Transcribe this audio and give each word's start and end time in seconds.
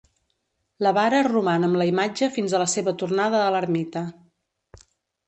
La 0.85 0.93
vara 0.97 1.19
roman 1.27 1.67
amb 1.67 1.77
la 1.81 1.87
imatge 1.89 2.29
fins 2.37 2.55
a 2.55 2.63
la 2.63 2.67
seva 2.73 2.95
tornada 3.03 3.43
a 3.43 3.53
l'ermita. 3.57 4.03